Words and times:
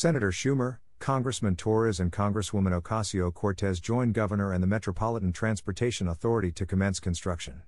Senator 0.00 0.30
Schumer, 0.30 0.78
Congressman 0.98 1.56
Torres, 1.56 2.00
and 2.00 2.10
Congresswoman 2.10 2.72
Ocasio 2.72 3.30
Cortez 3.34 3.80
joined 3.80 4.14
Governor 4.14 4.50
and 4.50 4.62
the 4.62 4.66
Metropolitan 4.66 5.30
Transportation 5.30 6.08
Authority 6.08 6.50
to 6.52 6.64
commence 6.64 6.98
construction. 7.00 7.64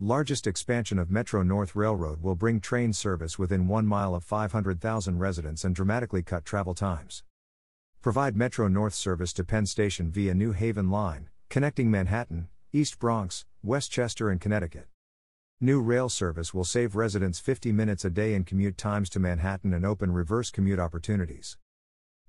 Largest 0.00 0.46
expansion 0.46 0.98
of 0.98 1.10
Metro 1.10 1.42
North 1.42 1.76
Railroad 1.76 2.22
will 2.22 2.34
bring 2.34 2.60
train 2.60 2.94
service 2.94 3.38
within 3.38 3.68
one 3.68 3.84
mile 3.84 4.14
of 4.14 4.24
500,000 4.24 5.18
residents 5.18 5.62
and 5.62 5.74
dramatically 5.74 6.22
cut 6.22 6.46
travel 6.46 6.72
times. 6.72 7.24
Provide 8.00 8.36
Metro 8.36 8.66
North 8.66 8.94
service 8.94 9.34
to 9.34 9.44
Penn 9.44 9.66
Station 9.66 10.10
via 10.10 10.32
New 10.32 10.52
Haven 10.52 10.88
Line, 10.90 11.28
connecting 11.50 11.90
Manhattan, 11.90 12.48
East 12.72 12.98
Bronx, 12.98 13.44
Westchester, 13.62 14.30
and 14.30 14.40
Connecticut. 14.40 14.86
New 15.62 15.82
rail 15.82 16.08
service 16.08 16.54
will 16.54 16.64
save 16.64 16.96
residents 16.96 17.38
50 17.38 17.70
minutes 17.70 18.02
a 18.06 18.08
day 18.08 18.32
in 18.32 18.44
commute 18.44 18.78
times 18.78 19.10
to 19.10 19.20
Manhattan 19.20 19.74
and 19.74 19.84
open 19.84 20.10
reverse 20.10 20.50
commute 20.50 20.78
opportunities. 20.78 21.58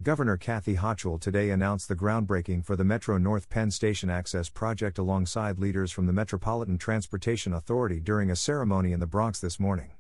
Governor 0.04 0.36
Kathy 0.36 0.76
Hochul 0.76 1.18
today 1.18 1.50
announced 1.50 1.88
the 1.88 1.96
groundbreaking 1.96 2.66
for 2.66 2.76
the 2.76 2.84
Metro 2.84 3.18
North 3.18 3.50
Penn 3.50 3.72
Station 3.72 4.10
Access 4.10 4.50
Project 4.50 4.98
alongside 4.98 5.60
leaders 5.60 5.94
from 5.94 6.08
the 6.08 6.12
Metropolitan 6.12 6.78
Transportation 6.78 7.54
Authority 7.54 8.02
during 8.02 8.30
a 8.30 8.36
ceremony 8.36 8.92
in 8.92 9.00
the 9.00 9.08
Bronx 9.08 9.40
this 9.40 9.62
morning. 9.62 9.92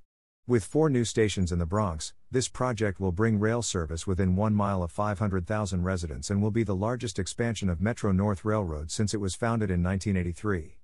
With 0.45 0.65
four 0.65 0.89
new 0.89 1.05
stations 1.05 1.53
in 1.53 1.59
the 1.59 1.65
Bronx, 1.65 2.11
this 2.31 2.49
project 2.49 2.99
will 2.99 3.13
bring 3.13 3.39
rail 3.39 3.61
service 3.61 4.05
within 4.05 4.35
one 4.35 4.53
mile 4.53 4.84
of 4.84 4.91
500,000 4.91 5.84
residents 5.84 6.29
and 6.29 6.41
will 6.41 6.51
be 6.51 6.63
the 6.63 6.75
largest 6.75 7.17
expansion 7.17 7.70
of 7.70 7.79
Metro 7.79 8.11
North 8.11 8.43
Railroad 8.43 8.91
since 8.91 9.13
it 9.13 9.21
was 9.21 9.35
founded 9.35 9.71
in 9.71 9.81
1983. 9.81 10.80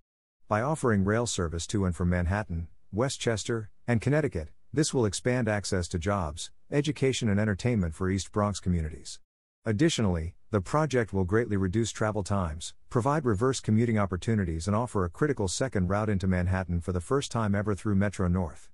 By 0.50 0.62
offering 0.62 1.04
rail 1.04 1.28
service 1.28 1.68
to 1.68 1.84
and 1.84 1.94
from 1.94 2.08
Manhattan, 2.08 2.70
Westchester, 2.94 3.70
and 3.86 4.00
Connecticut, 4.00 4.48
this 4.72 4.94
will 4.94 5.06
expand 5.06 5.50
access 5.50 5.90
to 5.90 6.00
jobs, 6.00 6.52
education, 6.72 7.28
and 7.28 7.38
entertainment 7.38 7.94
for 7.94 8.10
East 8.10 8.32
Bronx 8.32 8.62
communities. 8.62 9.20
Additionally, 9.66 10.36
the 10.52 10.62
project 10.62 11.12
will 11.12 11.26
greatly 11.26 11.58
reduce 11.58 11.92
travel 11.92 12.24
times, 12.24 12.74
provide 12.90 13.26
reverse 13.26 13.60
commuting 13.60 14.00
opportunities, 14.00 14.68
and 14.68 14.76
offer 14.76 15.04
a 15.04 15.10
critical 15.10 15.50
second 15.50 15.90
route 15.90 16.08
into 16.08 16.28
Manhattan 16.28 16.80
for 16.80 16.94
the 16.94 17.02
first 17.02 17.30
time 17.30 17.54
ever 17.54 17.76
through 17.76 17.96
Metro 17.96 18.30
North. 18.30 18.70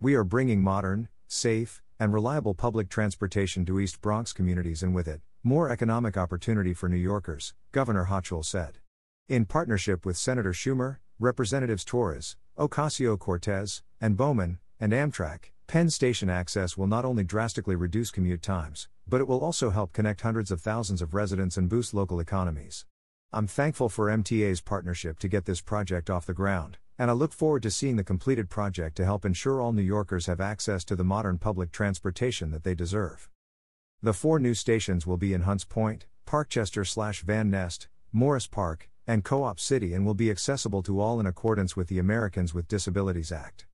We 0.00 0.14
are 0.14 0.24
bringing 0.24 0.62
modern, 0.62 1.08
safe, 1.28 1.82
and 2.00 2.14
reliable 2.14 2.54
public 2.54 2.88
transportation 2.88 3.66
to 3.66 3.78
East 3.78 4.00
Bronx 4.00 4.32
communities 4.32 4.82
and 4.82 4.94
with 4.94 5.08
it, 5.08 5.20
more 5.42 5.68
economic 5.68 6.16
opportunity 6.16 6.72
for 6.72 6.88
New 6.88 6.96
Yorkers, 6.96 7.52
Governor 7.72 8.06
Hochul 8.06 8.42
said. 8.42 8.78
In 9.26 9.46
partnership 9.46 10.04
with 10.04 10.18
Senator 10.18 10.52
Schumer, 10.52 10.98
Representatives 11.18 11.82
Torres, 11.82 12.36
Ocasio 12.58 13.18
Cortez, 13.18 13.82
and 13.98 14.18
Bowman, 14.18 14.58
and 14.78 14.92
Amtrak, 14.92 15.52
Penn 15.66 15.88
Station 15.88 16.28
access 16.28 16.76
will 16.76 16.86
not 16.86 17.06
only 17.06 17.24
drastically 17.24 17.74
reduce 17.74 18.10
commute 18.10 18.42
times, 18.42 18.86
but 19.08 19.22
it 19.22 19.26
will 19.26 19.40
also 19.40 19.70
help 19.70 19.94
connect 19.94 20.20
hundreds 20.20 20.50
of 20.50 20.60
thousands 20.60 21.00
of 21.00 21.14
residents 21.14 21.56
and 21.56 21.70
boost 21.70 21.94
local 21.94 22.20
economies. 22.20 22.84
I'm 23.32 23.46
thankful 23.46 23.88
for 23.88 24.08
MTA's 24.10 24.60
partnership 24.60 25.18
to 25.20 25.28
get 25.28 25.46
this 25.46 25.62
project 25.62 26.10
off 26.10 26.26
the 26.26 26.34
ground, 26.34 26.76
and 26.98 27.10
I 27.10 27.14
look 27.14 27.32
forward 27.32 27.62
to 27.62 27.70
seeing 27.70 27.96
the 27.96 28.04
completed 28.04 28.50
project 28.50 28.94
to 28.96 29.06
help 29.06 29.24
ensure 29.24 29.58
all 29.58 29.72
New 29.72 29.80
Yorkers 29.80 30.26
have 30.26 30.42
access 30.42 30.84
to 30.84 30.96
the 30.96 31.02
modern 31.02 31.38
public 31.38 31.72
transportation 31.72 32.50
that 32.50 32.62
they 32.62 32.74
deserve. 32.74 33.30
The 34.02 34.12
four 34.12 34.38
new 34.38 34.52
stations 34.52 35.06
will 35.06 35.16
be 35.16 35.32
in 35.32 35.40
Hunts 35.40 35.64
Point, 35.64 36.04
Parkchester 36.26 36.86
slash 36.86 37.22
Van 37.22 37.50
Nest, 37.50 37.88
Morris 38.12 38.46
Park, 38.46 38.90
and 39.06 39.24
Co-op 39.24 39.60
City 39.60 39.92
and 39.94 40.06
will 40.06 40.14
be 40.14 40.30
accessible 40.30 40.82
to 40.82 41.00
all 41.00 41.20
in 41.20 41.26
accordance 41.26 41.76
with 41.76 41.88
the 41.88 41.98
Americans 41.98 42.54
with 42.54 42.68
Disabilities 42.68 43.32
Act. 43.32 43.66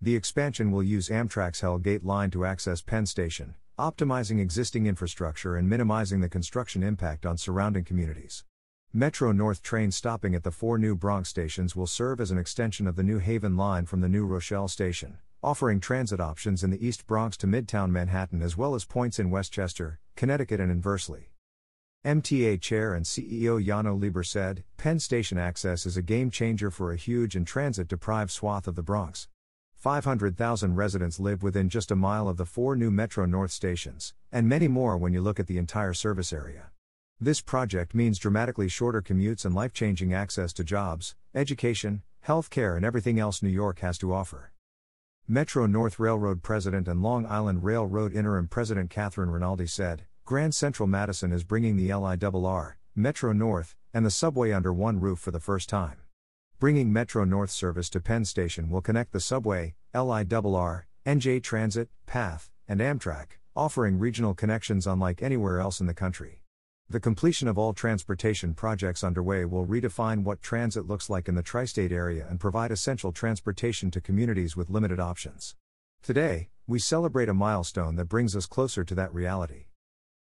The 0.00 0.16
expansion 0.16 0.70
will 0.70 0.82
use 0.82 1.08
Amtrak's 1.08 1.60
Hell 1.60 1.78
Gate 1.78 2.04
line 2.04 2.30
to 2.32 2.44
access 2.44 2.82
Penn 2.82 3.06
Station, 3.06 3.54
optimizing 3.78 4.40
existing 4.40 4.86
infrastructure 4.86 5.56
and 5.56 5.68
minimizing 5.68 6.20
the 6.20 6.28
construction 6.28 6.82
impact 6.82 7.24
on 7.24 7.36
surrounding 7.36 7.84
communities. 7.84 8.44
Metro 8.92 9.32
North 9.32 9.62
train 9.62 9.90
stopping 9.90 10.34
at 10.34 10.42
the 10.42 10.50
four 10.50 10.78
new 10.78 10.96
Bronx 10.96 11.28
stations 11.28 11.76
will 11.76 11.86
serve 11.86 12.20
as 12.20 12.30
an 12.30 12.38
extension 12.38 12.86
of 12.86 12.96
the 12.96 13.02
New 13.02 13.18
Haven 13.18 13.56
line 13.56 13.84
from 13.84 14.00
the 14.00 14.08
New 14.08 14.24
Rochelle 14.24 14.68
station, 14.68 15.18
offering 15.42 15.80
transit 15.80 16.20
options 16.20 16.64
in 16.64 16.70
the 16.70 16.86
East 16.86 17.06
Bronx 17.06 17.36
to 17.38 17.46
Midtown 17.46 17.90
Manhattan 17.90 18.42
as 18.42 18.56
well 18.56 18.74
as 18.74 18.84
points 18.84 19.18
in 19.18 19.30
Westchester, 19.30 20.00
Connecticut, 20.16 20.60
and 20.60 20.72
inversely. 20.72 21.30
MTA 22.06 22.60
Chair 22.60 22.94
and 22.94 23.04
CEO 23.04 23.60
Janno 23.60 24.00
Lieber 24.00 24.22
said 24.22 24.62
Penn 24.76 25.00
Station 25.00 25.38
access 25.38 25.86
is 25.86 25.96
a 25.96 26.02
game 26.02 26.30
changer 26.30 26.70
for 26.70 26.92
a 26.92 26.96
huge 26.96 27.34
and 27.34 27.44
transit 27.44 27.88
deprived 27.88 28.30
swath 28.30 28.68
of 28.68 28.76
the 28.76 28.82
Bronx. 28.84 29.26
500,000 29.74 30.76
residents 30.76 31.18
live 31.18 31.42
within 31.42 31.68
just 31.68 31.90
a 31.90 31.96
mile 31.96 32.28
of 32.28 32.36
the 32.36 32.46
four 32.46 32.76
new 32.76 32.92
Metro 32.92 33.26
North 33.26 33.50
stations, 33.50 34.14
and 34.30 34.48
many 34.48 34.68
more 34.68 34.96
when 34.96 35.12
you 35.12 35.20
look 35.20 35.40
at 35.40 35.48
the 35.48 35.58
entire 35.58 35.92
service 35.92 36.32
area. 36.32 36.70
This 37.20 37.40
project 37.40 37.92
means 37.92 38.20
dramatically 38.20 38.68
shorter 38.68 39.02
commutes 39.02 39.44
and 39.44 39.52
life 39.52 39.72
changing 39.72 40.14
access 40.14 40.52
to 40.52 40.62
jobs, 40.62 41.16
education, 41.34 42.02
healthcare, 42.24 42.76
and 42.76 42.84
everything 42.84 43.18
else 43.18 43.42
New 43.42 43.48
York 43.48 43.80
has 43.80 43.98
to 43.98 44.14
offer. 44.14 44.52
Metro 45.26 45.66
North 45.66 45.98
Railroad 45.98 46.44
President 46.44 46.86
and 46.86 47.02
Long 47.02 47.26
Island 47.26 47.64
Railroad 47.64 48.14
Interim 48.14 48.46
President 48.46 48.90
Catherine 48.90 49.30
Rinaldi 49.30 49.66
said 49.66 50.04
Grand 50.26 50.56
Central 50.56 50.88
Madison 50.88 51.30
is 51.30 51.44
bringing 51.44 51.76
the 51.76 51.88
LIRR, 51.90 52.74
Metro 52.96 53.32
North, 53.32 53.76
and 53.94 54.04
the 54.04 54.10
subway 54.10 54.50
under 54.50 54.72
one 54.72 54.98
roof 54.98 55.20
for 55.20 55.30
the 55.30 55.38
first 55.38 55.68
time. 55.68 55.98
Bringing 56.58 56.92
Metro 56.92 57.22
North 57.22 57.52
service 57.52 57.88
to 57.90 58.00
Penn 58.00 58.24
Station 58.24 58.68
will 58.68 58.80
connect 58.80 59.12
the 59.12 59.20
subway, 59.20 59.76
LIRR, 59.94 60.86
NJ 61.06 61.40
Transit, 61.40 61.90
PATH, 62.06 62.50
and 62.66 62.80
Amtrak, 62.80 63.38
offering 63.54 64.00
regional 64.00 64.34
connections 64.34 64.84
unlike 64.84 65.22
anywhere 65.22 65.60
else 65.60 65.78
in 65.78 65.86
the 65.86 65.94
country. 65.94 66.42
The 66.90 66.98
completion 66.98 67.46
of 67.46 67.56
all 67.56 67.72
transportation 67.72 68.52
projects 68.52 69.04
underway 69.04 69.44
will 69.44 69.64
redefine 69.64 70.24
what 70.24 70.42
transit 70.42 70.88
looks 70.88 71.08
like 71.08 71.28
in 71.28 71.36
the 71.36 71.42
tri 71.44 71.66
state 71.66 71.92
area 71.92 72.26
and 72.28 72.40
provide 72.40 72.72
essential 72.72 73.12
transportation 73.12 73.92
to 73.92 74.00
communities 74.00 74.56
with 74.56 74.70
limited 74.70 74.98
options. 74.98 75.54
Today, 76.02 76.48
we 76.66 76.80
celebrate 76.80 77.28
a 77.28 77.34
milestone 77.34 77.94
that 77.94 78.06
brings 78.06 78.34
us 78.34 78.46
closer 78.46 78.82
to 78.82 78.94
that 78.96 79.14
reality. 79.14 79.66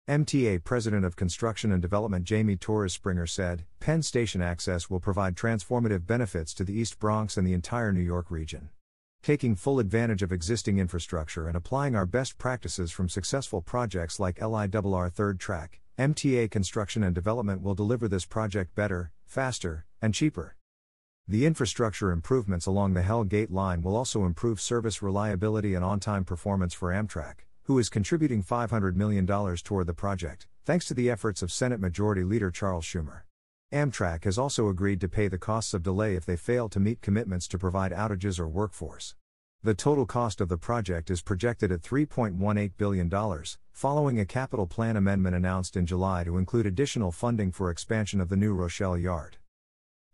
MTA 0.09 0.65
President 0.65 1.05
of 1.05 1.15
Construction 1.15 1.71
and 1.71 1.81
Development 1.81 2.25
Jamie 2.25 2.57
Torres 2.57 2.93
Springer 2.93 3.25
said 3.25 3.67
Penn 3.79 4.03
Station 4.03 4.43
access 4.43 4.91
will 4.91 4.99
provide 4.99 5.37
transformative 5.37 6.09
benefits 6.09 6.53
to 6.55 6.65
the 6.65 6.73
East 6.73 6.99
Bronx 6.99 7.37
and 7.37 7.47
the 7.47 7.53
entire 7.53 7.93
New 7.93 8.01
York 8.01 8.29
region. 8.29 8.71
Taking 9.23 9.55
full 9.55 9.79
advantage 9.79 10.21
of 10.25 10.33
existing 10.33 10.79
infrastructure 10.79 11.47
and 11.47 11.57
applying 11.57 11.95
our 11.95 12.05
best 12.05 12.37
practices 12.37 12.91
from 12.91 13.09
successful 13.09 13.63
projects 13.63 14.19
like 14.19 14.41
LIRR 14.41 15.09
Third 15.13 15.39
Track, 15.39 15.81
MTA 15.97 16.51
Construction 16.51 17.05
and 17.05 17.15
Development 17.15 17.63
will 17.63 17.77
deliver 17.77 18.09
this 18.09 18.25
project 18.25 18.75
better, 18.75 19.13
faster, 19.25 19.87
and 20.01 20.13
cheaper. 20.13 20.57
The 21.29 21.47
infrastructure 21.47 22.11
improvements 22.11 22.67
along 22.67 22.95
the 22.95 23.03
Hell 23.03 23.23
Gate 23.23 23.53
line 23.53 23.83
will 23.83 23.95
also 23.95 24.25
improve 24.25 24.61
service 24.61 25.01
reliability 25.01 25.77
and 25.77 25.85
on 25.85 26.01
time 26.01 26.25
performance 26.25 26.75
for 26.75 26.93
Amtrak 26.93 27.45
who 27.65 27.79
is 27.79 27.89
contributing 27.89 28.43
$500 28.43 28.95
million 28.95 29.27
toward 29.27 29.87
the 29.87 29.95
project, 29.95 30.47
thanks 30.65 30.87
to 30.87 30.95
the 30.95 31.11
efforts 31.11 31.43
of 31.43 31.53
Senate 31.53 31.81
Majority 31.81 32.25
Leader 32.25 32.51
Charles 32.51 32.85
Schumer. 32.85 33.23
Amtrak 33.73 34.25
has 34.25 34.37
also 34.37 34.69
agreed 34.69 35.01
to 35.01 35.09
pay 35.09 35.29
the 35.29 35.39
costs 35.39 35.73
of 35.73 35.83
delay 35.83 36.15
if 36.15 36.27
they 36.27 36.37
fail 36.37 36.69
to 36.69 36.81
meet 36.81 37.01
commitments 37.01 37.49
to 37.49 37.59
provide 37.59 37.93
outages 37.93 38.39
or 38.39 38.49
workforce. 38.49 39.15
The 39.63 39.75
total 39.75 40.07
cost 40.07 40.41
of 40.41 40.49
the 40.49 40.59
project 40.59 41.09
is 41.09 41.23
projected 41.23 41.71
at 41.71 41.83
$3.18 41.83 42.73
billion, 42.77 43.11
following 43.71 44.19
a 44.19 44.27
capital 44.27 44.67
plan 44.67 44.97
amendment 44.97 45.37
announced 45.37 45.77
in 45.77 45.87
July 45.87 46.25
to 46.25 46.37
include 46.37 46.67
additional 46.67 47.13
funding 47.13 47.53
for 47.53 47.71
expansion 47.71 48.21
of 48.21 48.29
the 48.29 48.37
new 48.37 48.55
Rochelle 48.55 48.99
Yard. 48.99 49.37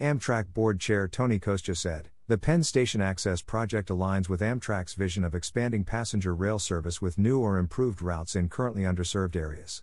Amtrak 0.00 0.53
Board 0.53 0.78
Chair 0.78 1.09
Tony 1.09 1.41
Coscia 1.41 1.75
said, 1.75 2.10
the 2.28 2.37
Penn 2.37 2.62
Station 2.62 3.00
Access 3.00 3.41
Project 3.41 3.89
aligns 3.89 4.28
with 4.28 4.43
Amtrak's 4.43 4.93
vision 4.93 5.25
of 5.25 5.34
expanding 5.34 5.83
passenger 5.83 6.34
rail 6.34 6.59
service 6.59 7.00
with 7.00 7.16
new 7.16 7.41
or 7.41 7.56
improved 7.56 8.03
routes 8.03 8.37
in 8.37 8.50
currently 8.50 8.83
underserved 8.83 9.34
areas. 9.34 9.83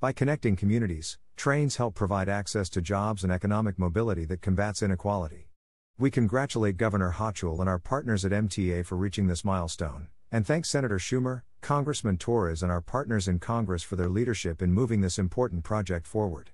By 0.00 0.10
connecting 0.10 0.56
communities, 0.56 1.18
trains 1.36 1.76
help 1.76 1.94
provide 1.94 2.28
access 2.28 2.68
to 2.70 2.82
jobs 2.82 3.22
and 3.22 3.32
economic 3.32 3.78
mobility 3.78 4.24
that 4.24 4.42
combats 4.42 4.82
inequality. 4.82 5.50
We 5.96 6.10
congratulate 6.10 6.78
Governor 6.78 7.12
Hochul 7.12 7.60
and 7.60 7.68
our 7.68 7.78
partners 7.78 8.24
at 8.24 8.32
MTA 8.32 8.84
for 8.84 8.96
reaching 8.96 9.28
this 9.28 9.44
milestone, 9.44 10.08
and 10.32 10.44
thank 10.44 10.66
Senator 10.66 10.98
Schumer, 10.98 11.42
Congressman 11.60 12.18
Torres, 12.18 12.64
and 12.64 12.72
our 12.72 12.80
partners 12.80 13.28
in 13.28 13.38
Congress 13.38 13.84
for 13.84 13.94
their 13.94 14.08
leadership 14.08 14.60
in 14.60 14.72
moving 14.72 15.00
this 15.00 15.16
important 15.16 15.62
project 15.62 16.08
forward. 16.08 16.50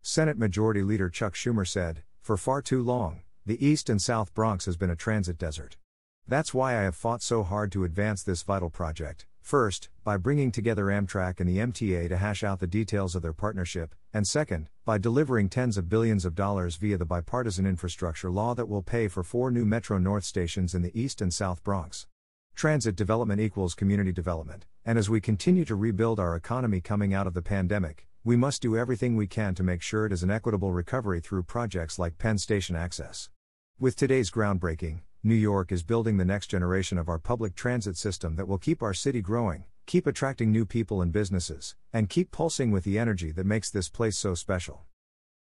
Senate 0.00 0.38
Majority 0.38 0.84
Leader 0.84 1.08
Chuck 1.08 1.34
Schumer 1.34 1.66
said, 1.66 2.04
For 2.22 2.36
far 2.36 2.62
too 2.62 2.84
long, 2.84 3.22
the 3.50 3.66
East 3.66 3.90
and 3.90 4.00
South 4.00 4.32
Bronx 4.32 4.66
has 4.66 4.76
been 4.76 4.90
a 4.90 4.94
transit 4.94 5.36
desert. 5.36 5.76
That's 6.28 6.54
why 6.54 6.78
I 6.78 6.82
have 6.82 6.94
fought 6.94 7.20
so 7.20 7.42
hard 7.42 7.72
to 7.72 7.82
advance 7.82 8.22
this 8.22 8.44
vital 8.44 8.70
project. 8.70 9.26
First, 9.42 9.88
by 10.04 10.18
bringing 10.18 10.52
together 10.52 10.84
Amtrak 10.84 11.40
and 11.40 11.48
the 11.48 11.58
MTA 11.58 12.08
to 12.10 12.16
hash 12.16 12.44
out 12.44 12.60
the 12.60 12.68
details 12.68 13.16
of 13.16 13.22
their 13.22 13.32
partnership, 13.32 13.96
and 14.14 14.24
second, 14.24 14.70
by 14.84 14.98
delivering 14.98 15.48
tens 15.48 15.76
of 15.76 15.88
billions 15.88 16.24
of 16.24 16.36
dollars 16.36 16.76
via 16.76 16.96
the 16.96 17.04
bipartisan 17.04 17.66
infrastructure 17.66 18.30
law 18.30 18.54
that 18.54 18.68
will 18.68 18.82
pay 18.82 19.08
for 19.08 19.24
four 19.24 19.50
new 19.50 19.64
Metro 19.64 19.98
North 19.98 20.22
stations 20.22 20.72
in 20.72 20.82
the 20.82 20.96
East 20.96 21.20
and 21.20 21.34
South 21.34 21.64
Bronx. 21.64 22.06
Transit 22.54 22.94
development 22.94 23.40
equals 23.40 23.74
community 23.74 24.12
development, 24.12 24.64
and 24.84 24.96
as 24.96 25.10
we 25.10 25.20
continue 25.20 25.64
to 25.64 25.74
rebuild 25.74 26.20
our 26.20 26.36
economy 26.36 26.80
coming 26.80 27.12
out 27.12 27.26
of 27.26 27.34
the 27.34 27.42
pandemic, 27.42 28.06
we 28.22 28.36
must 28.36 28.62
do 28.62 28.76
everything 28.76 29.16
we 29.16 29.26
can 29.26 29.56
to 29.56 29.64
make 29.64 29.82
sure 29.82 30.06
it 30.06 30.12
is 30.12 30.22
an 30.22 30.30
equitable 30.30 30.70
recovery 30.70 31.20
through 31.20 31.42
projects 31.42 31.98
like 31.98 32.16
Penn 32.16 32.38
Station 32.38 32.76
Access. 32.76 33.28
With 33.80 33.96
today's 33.96 34.30
groundbreaking, 34.30 35.00
New 35.22 35.34
York 35.34 35.72
is 35.72 35.82
building 35.82 36.18
the 36.18 36.24
next 36.26 36.48
generation 36.48 36.98
of 36.98 37.08
our 37.08 37.18
public 37.18 37.54
transit 37.54 37.96
system 37.96 38.36
that 38.36 38.46
will 38.46 38.58
keep 38.58 38.82
our 38.82 38.92
city 38.92 39.22
growing, 39.22 39.64
keep 39.86 40.06
attracting 40.06 40.52
new 40.52 40.66
people 40.66 41.00
and 41.00 41.10
businesses, 41.10 41.76
and 41.90 42.10
keep 42.10 42.30
pulsing 42.30 42.72
with 42.72 42.84
the 42.84 42.98
energy 42.98 43.32
that 43.32 43.46
makes 43.46 43.70
this 43.70 43.88
place 43.88 44.18
so 44.18 44.34
special. 44.34 44.82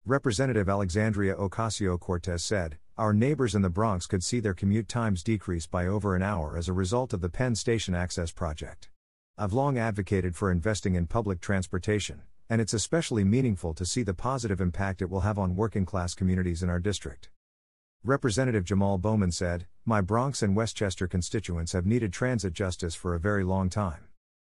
Representative 0.07 0.67
Alexandria 0.67 1.35
Ocasio 1.35 1.99
Cortez 1.99 2.43
said, 2.43 2.79
Our 2.97 3.13
neighbors 3.13 3.53
in 3.53 3.61
the 3.61 3.69
Bronx 3.69 4.07
could 4.07 4.23
see 4.23 4.39
their 4.39 4.55
commute 4.55 4.87
times 4.87 5.21
decrease 5.21 5.67
by 5.67 5.85
over 5.85 6.15
an 6.15 6.23
hour 6.23 6.57
as 6.57 6.67
a 6.67 6.73
result 6.73 7.13
of 7.13 7.21
the 7.21 7.29
Penn 7.29 7.53
Station 7.53 7.93
Access 7.93 8.31
Project. 8.31 8.89
I've 9.37 9.53
long 9.53 9.77
advocated 9.77 10.35
for 10.35 10.49
investing 10.49 10.95
in 10.95 11.05
public 11.05 11.41
transportation, 11.41 12.23
and 12.49 12.59
it's 12.59 12.73
especially 12.73 13.23
meaningful 13.23 13.75
to 13.75 13.85
see 13.85 14.01
the 14.01 14.15
positive 14.15 14.61
impact 14.61 15.03
it 15.03 15.11
will 15.11 15.19
have 15.19 15.37
on 15.37 15.55
working 15.55 15.85
class 15.85 16.15
communities 16.15 16.63
in 16.63 16.71
our 16.71 16.79
district. 16.79 17.29
Representative 18.07 18.65
Jamal 18.65 18.99
Bowman 18.99 19.31
said, 19.31 19.65
My 19.83 19.99
Bronx 19.99 20.43
and 20.43 20.55
Westchester 20.55 21.07
constituents 21.07 21.71
have 21.71 21.87
needed 21.87 22.13
transit 22.13 22.53
justice 22.53 22.93
for 22.93 23.15
a 23.15 23.19
very 23.19 23.43
long 23.43 23.67
time. 23.67 24.03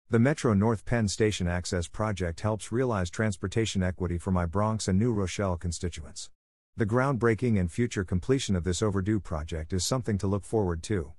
The 0.09 0.19
Metro 0.19 0.53
North 0.53 0.83
Penn 0.83 1.07
Station 1.07 1.47
Access 1.47 1.87
Project 1.87 2.41
helps 2.41 2.73
realize 2.73 3.09
transportation 3.09 3.81
equity 3.81 4.17
for 4.17 4.31
my 4.31 4.45
Bronx 4.45 4.89
and 4.89 4.99
New 4.99 5.13
Rochelle 5.13 5.55
constituents. 5.55 6.29
The 6.75 6.85
groundbreaking 6.85 7.57
and 7.57 7.71
future 7.71 8.03
completion 8.03 8.57
of 8.57 8.65
this 8.65 8.81
overdue 8.81 9.21
project 9.21 9.71
is 9.71 9.85
something 9.85 10.17
to 10.17 10.27
look 10.27 10.43
forward 10.43 10.83
to. 10.83 11.13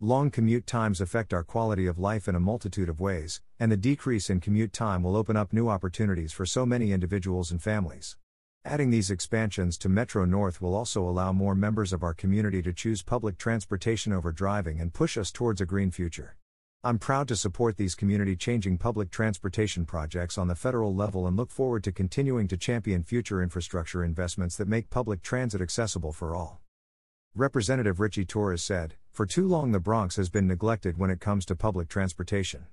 Long 0.00 0.30
commute 0.30 0.66
times 0.66 0.98
affect 0.98 1.34
our 1.34 1.44
quality 1.44 1.84
of 1.84 1.98
life 1.98 2.26
in 2.26 2.34
a 2.34 2.40
multitude 2.40 2.88
of 2.88 3.00
ways, 3.00 3.42
and 3.60 3.70
the 3.70 3.76
decrease 3.76 4.30
in 4.30 4.40
commute 4.40 4.72
time 4.72 5.02
will 5.02 5.14
open 5.14 5.36
up 5.36 5.52
new 5.52 5.68
opportunities 5.68 6.32
for 6.32 6.46
so 6.46 6.64
many 6.64 6.90
individuals 6.90 7.50
and 7.50 7.62
families. 7.62 8.16
Adding 8.64 8.90
these 8.90 9.10
expansions 9.10 9.76
to 9.78 9.88
Metro 9.88 10.24
North 10.24 10.60
will 10.60 10.76
also 10.76 11.02
allow 11.02 11.32
more 11.32 11.56
members 11.56 11.92
of 11.92 12.04
our 12.04 12.14
community 12.14 12.62
to 12.62 12.72
choose 12.72 13.02
public 13.02 13.36
transportation 13.36 14.12
over 14.12 14.30
driving 14.30 14.78
and 14.78 14.94
push 14.94 15.18
us 15.18 15.32
towards 15.32 15.60
a 15.60 15.66
green 15.66 15.90
future. 15.90 16.36
I'm 16.84 17.00
proud 17.00 17.26
to 17.28 17.36
support 17.36 17.76
these 17.76 17.96
community 17.96 18.36
changing 18.36 18.78
public 18.78 19.10
transportation 19.10 19.84
projects 19.84 20.38
on 20.38 20.46
the 20.46 20.54
federal 20.54 20.94
level 20.94 21.26
and 21.26 21.36
look 21.36 21.50
forward 21.50 21.82
to 21.84 21.92
continuing 21.92 22.46
to 22.48 22.56
champion 22.56 23.02
future 23.02 23.42
infrastructure 23.42 24.04
investments 24.04 24.56
that 24.58 24.68
make 24.68 24.90
public 24.90 25.22
transit 25.22 25.60
accessible 25.60 26.12
for 26.12 26.32
all. 26.32 26.60
Representative 27.34 27.98
Richie 27.98 28.24
Torres 28.24 28.62
said, 28.62 28.94
For 29.10 29.26
too 29.26 29.48
long 29.48 29.72
the 29.72 29.80
Bronx 29.80 30.14
has 30.16 30.30
been 30.30 30.46
neglected 30.46 30.98
when 30.98 31.10
it 31.10 31.18
comes 31.20 31.44
to 31.46 31.56
public 31.56 31.88
transportation. 31.88 32.66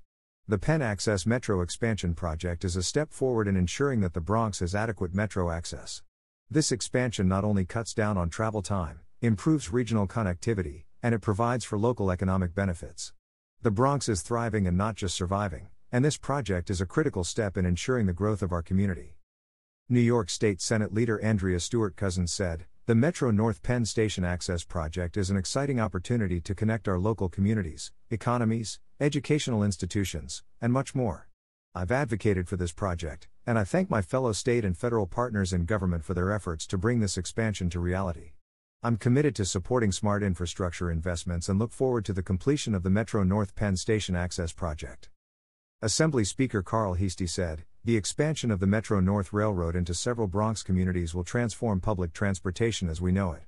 The 0.50 0.58
Penn 0.58 0.82
Access 0.82 1.28
Metro 1.28 1.62
Expansion 1.62 2.16
Project 2.16 2.66
is 2.66 2.76
a 2.76 2.82
step 2.82 3.14
forward 3.14 3.48
in 3.48 3.56
ensuring 3.56 4.00
that 4.00 4.16
the 4.16 4.20
Bronx 4.20 4.62
has 4.62 4.74
adequate 4.74 5.14
metro 5.14 5.52
access. 5.52 6.02
This 6.50 6.72
expansion 6.72 7.28
not 7.28 7.44
only 7.44 7.66
cuts 7.66 7.94
down 7.94 8.18
on 8.18 8.32
travel 8.32 8.64
time, 8.64 9.02
improves 9.22 9.72
regional 9.72 10.08
connectivity, 10.08 10.86
and 11.04 11.14
it 11.14 11.22
provides 11.22 11.66
for 11.66 11.78
local 11.78 12.10
economic 12.10 12.56
benefits. 12.56 13.14
The 13.62 13.70
Bronx 13.70 14.10
is 14.10 14.24
thriving 14.24 14.66
and 14.66 14.76
not 14.76 14.96
just 14.96 15.14
surviving, 15.14 15.68
and 15.92 16.04
this 16.04 16.18
project 16.18 16.72
is 16.72 16.82
a 16.82 16.88
critical 16.88 17.24
step 17.24 17.56
in 17.56 17.68
ensuring 17.68 18.08
the 18.08 18.12
growth 18.12 18.42
of 18.42 18.52
our 18.52 18.64
community. 18.64 19.18
New 19.88 20.00
York 20.00 20.32
State 20.32 20.62
Senate 20.62 20.92
Leader 20.92 21.22
Andrea 21.22 21.60
Stewart 21.60 21.96
Cousins 21.96 22.32
said, 22.32 22.66
The 22.88 22.96
Metro 22.96 23.30
North 23.30 23.62
Penn 23.62 23.86
Station 23.86 24.24
Access 24.24 24.64
Project 24.64 25.16
is 25.16 25.30
an 25.30 25.38
exciting 25.38 25.80
opportunity 25.80 26.42
to 26.42 26.56
connect 26.56 26.88
our 26.88 26.98
local 26.98 27.30
communities, 27.30 27.92
economies, 28.10 28.80
educational 29.02 29.64
institutions, 29.64 30.44
and 30.60 30.74
much 30.74 30.94
more. 30.94 31.30
I've 31.74 31.92
advocated 31.92 32.50
for 32.50 32.58
this 32.58 32.74
project, 32.74 33.30
and 33.48 33.58
I 33.58 33.64
thank 33.64 33.90
my 33.90 34.02
fellow 34.02 34.34
state 34.34 34.66
and 34.66 34.78
federal 34.78 35.08
partners 35.08 35.54
in 35.54 35.64
government 35.64 36.04
for 36.04 36.14
their 36.14 36.34
efforts 36.34 36.68
to 36.68 36.78
bring 36.78 37.00
this 37.00 37.18
expansion 37.18 37.70
to 37.70 37.80
reality. 37.80 38.32
I'm 38.84 38.98
committed 38.98 39.36
to 39.36 39.46
supporting 39.46 39.94
smart 39.94 40.22
infrastructure 40.22 40.92
investments 40.92 41.48
and 41.48 41.58
look 41.58 41.72
forward 41.72 42.04
to 42.06 42.14
the 42.14 42.22
completion 42.22 42.76
of 42.76 42.84
the 42.84 42.90
Metro 42.90 43.24
North 43.24 43.56
Penn 43.56 43.78
Station 43.78 44.18
Access 44.18 44.52
Project. 44.52 45.10
Assembly 45.82 46.26
Speaker 46.26 46.62
Carl 46.62 46.96
Heastie 46.96 47.26
said, 47.28 47.64
The 47.86 47.96
expansion 47.96 48.52
of 48.52 48.60
the 48.60 48.68
Metro 48.68 49.00
North 49.00 49.32
Railroad 49.32 49.78
into 49.78 49.94
several 49.94 50.28
Bronx 50.28 50.62
communities 50.62 51.16
will 51.16 51.24
transform 51.24 51.80
public 51.80 52.12
transportation 52.12 52.90
as 52.90 53.00
we 53.00 53.14
know 53.14 53.32
it. 53.32 53.44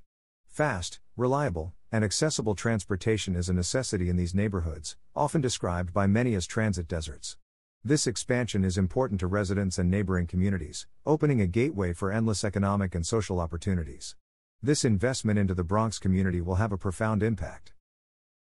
Fast, 0.48 1.02
reliable, 1.18 1.74
and 1.92 2.06
accessible 2.06 2.56
transportation 2.56 3.36
is 3.36 3.50
a 3.50 3.54
necessity 3.54 4.10
in 4.10 4.16
these 4.16 4.34
neighborhoods, 4.34 4.96
often 5.16 5.42
described 5.42 5.94
by 5.94 6.08
many 6.08 6.34
as 6.36 6.48
transit 6.48 6.88
deserts. 6.88 7.36
This 7.84 8.08
expansion 8.08 8.64
is 8.64 8.78
important 8.78 9.20
to 9.20 9.28
residents 9.28 9.78
and 9.78 9.92
neighboring 9.92 10.28
communities, 10.28 10.88
opening 11.06 11.42
a 11.42 11.48
gateway 11.48 11.92
for 11.94 12.12
endless 12.12 12.44
economic 12.44 12.96
and 12.96 13.06
social 13.06 13.40
opportunities. 13.40 14.16
This 14.62 14.86
investment 14.86 15.40
into 15.40 15.54
the 15.54 15.64
Bronx 15.64 16.00
community 16.00 16.40
will 16.40 16.56
have 16.56 16.72
a 16.72 16.78
profound 16.78 17.24
impact. 17.24 17.74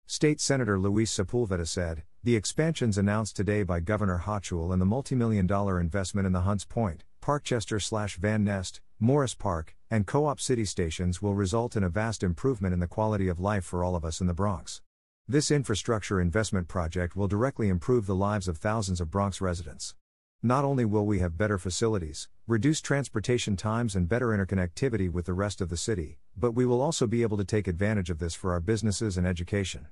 State 0.06 0.40
Senator 0.40 0.80
Luis 0.80 1.12
Sepulveda 1.12 1.68
said, 1.68 2.04
The 2.24 2.36
expansions 2.36 2.98
announced 2.98 3.36
today 3.36 3.64
by 3.64 3.80
Governor 3.80 4.24
Hochul 4.26 4.72
and 4.72 4.82
the 4.82 4.86
multimillion 4.86 5.48
dollar 5.48 5.80
investment 5.80 6.28
in 6.28 6.34
the 6.34 6.42
Hunts 6.42 6.66
Point, 6.66 7.04
Parkchester 7.22 7.82
slash 7.82 8.18
Van 8.18 8.44
Nest, 8.44 8.82
Morris 9.00 9.34
Park, 9.34 9.76
and 9.92 10.08
co 10.08 10.26
op 10.26 10.40
city 10.40 10.64
stations 10.64 11.22
will 11.22 11.36
result 11.36 11.76
in 11.76 11.84
a 11.84 11.90
vast 11.90 12.24
improvement 12.24 12.74
in 12.74 12.80
the 12.80 12.88
quality 12.88 13.28
of 13.28 13.42
life 13.42 13.66
for 13.66 13.84
all 13.84 13.94
of 13.94 14.06
us 14.06 14.22
in 14.22 14.28
the 14.28 14.34
Bronx. 14.34 14.82
This 15.28 15.52
infrastructure 15.52 16.22
investment 16.22 16.70
project 16.70 17.18
will 17.18 17.28
directly 17.28 17.68
improve 17.68 18.06
the 18.06 18.16
lives 18.16 18.48
of 18.48 18.58
thousands 18.58 19.02
of 19.02 19.12
Bronx 19.12 19.42
residents. 19.42 19.94
Not 20.42 20.64
only 20.64 20.86
will 20.86 21.06
we 21.06 21.20
have 21.20 21.38
better 21.38 21.58
facilities, 21.58 22.30
reduced 22.48 22.86
transportation 22.86 23.58
times, 23.58 23.94
and 23.94 24.08
better 24.08 24.28
interconnectivity 24.28 25.12
with 25.12 25.26
the 25.26 25.34
rest 25.34 25.60
of 25.60 25.68
the 25.70 25.78
city, 25.78 26.20
but 26.38 26.54
we 26.54 26.66
will 26.66 26.82
also 26.82 27.06
be 27.06 27.22
able 27.22 27.38
to 27.38 27.44
take 27.44 27.68
advantage 27.68 28.10
of 28.10 28.20
this 28.20 28.34
for 28.34 28.54
our 28.54 28.62
businesses 28.62 29.18
and 29.18 29.28
education. 29.28 29.88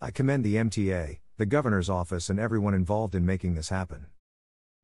I 0.00 0.12
commend 0.12 0.44
the 0.44 0.54
MTA, 0.54 1.18
the 1.38 1.44
Governor's 1.46 1.90
Office, 1.90 2.30
and 2.30 2.38
everyone 2.38 2.72
involved 2.72 3.16
in 3.16 3.26
making 3.26 3.56
this 3.56 3.68
happen. 3.68 4.06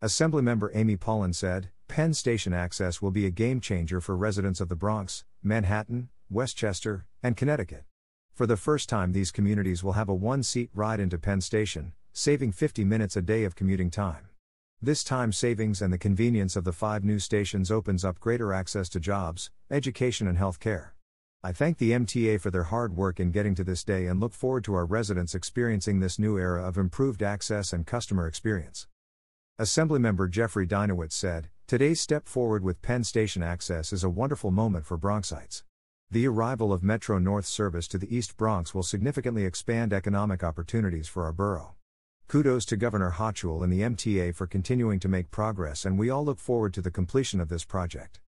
Assemblymember 0.02 0.70
Amy 0.74 0.96
Paulin 0.96 1.32
said, 1.32 1.70
Penn 1.88 2.14
Station 2.14 2.52
access 2.52 3.00
will 3.00 3.10
be 3.10 3.26
a 3.26 3.30
game 3.30 3.60
changer 3.60 4.00
for 4.00 4.16
residents 4.16 4.60
of 4.60 4.68
the 4.68 4.76
Bronx, 4.76 5.24
Manhattan, 5.42 6.08
Westchester, 6.28 7.06
and 7.22 7.36
Connecticut. 7.36 7.84
For 8.34 8.46
the 8.46 8.56
first 8.56 8.88
time, 8.88 9.12
these 9.12 9.30
communities 9.30 9.82
will 9.82 9.92
have 9.92 10.08
a 10.08 10.14
one 10.14 10.42
seat 10.42 10.70
ride 10.74 11.00
into 11.00 11.16
Penn 11.16 11.40
Station, 11.40 11.92
saving 12.12 12.52
50 12.52 12.84
minutes 12.84 13.16
a 13.16 13.22
day 13.22 13.44
of 13.44 13.54
commuting 13.54 13.90
time. 13.90 14.28
This 14.82 15.02
time 15.02 15.32
savings 15.32 15.80
and 15.80 15.92
the 15.92 15.98
convenience 15.98 16.54
of 16.54 16.64
the 16.64 16.72
five 16.72 17.02
new 17.02 17.18
stations 17.18 17.70
opens 17.70 18.04
up 18.04 18.20
greater 18.20 18.52
access 18.52 18.90
to 18.90 19.00
jobs, 19.00 19.50
education, 19.70 20.26
and 20.28 20.36
health 20.36 20.60
care. 20.60 20.94
I 21.42 21.52
thank 21.52 21.78
the 21.78 21.92
MTA 21.92 22.40
for 22.40 22.50
their 22.50 22.64
hard 22.64 22.96
work 22.96 23.20
in 23.20 23.30
getting 23.30 23.54
to 23.54 23.64
this 23.64 23.84
day 23.84 24.06
and 24.06 24.20
look 24.20 24.34
forward 24.34 24.64
to 24.64 24.74
our 24.74 24.84
residents 24.84 25.34
experiencing 25.34 26.00
this 26.00 26.18
new 26.18 26.36
era 26.36 26.66
of 26.66 26.76
improved 26.76 27.22
access 27.22 27.72
and 27.72 27.86
customer 27.86 28.26
experience. 28.26 28.88
Assemblymember 29.58 30.28
Jeffrey 30.28 30.66
Dinowitz 30.66 31.12
said, 31.12 31.48
Today's 31.68 32.00
step 32.00 32.28
forward 32.28 32.62
with 32.62 32.80
Penn 32.80 33.02
Station 33.02 33.42
access 33.42 33.92
is 33.92 34.04
a 34.04 34.08
wonderful 34.08 34.52
moment 34.52 34.86
for 34.86 34.96
Bronxites. 34.96 35.64
The 36.08 36.28
arrival 36.28 36.72
of 36.72 36.84
Metro 36.84 37.18
North 37.18 37.44
service 37.44 37.88
to 37.88 37.98
the 37.98 38.16
East 38.16 38.36
Bronx 38.36 38.72
will 38.72 38.84
significantly 38.84 39.44
expand 39.44 39.92
economic 39.92 40.44
opportunities 40.44 41.08
for 41.08 41.24
our 41.24 41.32
borough. 41.32 41.74
Kudos 42.28 42.66
to 42.66 42.76
Governor 42.76 43.14
Hochul 43.16 43.64
and 43.64 43.72
the 43.72 43.80
MTA 43.80 44.32
for 44.36 44.46
continuing 44.46 45.00
to 45.00 45.08
make 45.08 45.32
progress, 45.32 45.84
and 45.84 45.98
we 45.98 46.08
all 46.08 46.24
look 46.24 46.38
forward 46.38 46.72
to 46.72 46.80
the 46.80 46.92
completion 46.92 47.40
of 47.40 47.48
this 47.48 47.64
project. 47.64 48.20